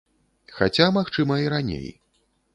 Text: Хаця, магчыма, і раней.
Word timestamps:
Хаця, 0.55 0.87
магчыма, 0.97 1.39
і 1.45 1.53
раней. 1.57 1.87